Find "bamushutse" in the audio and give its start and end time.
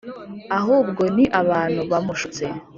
1.91-2.43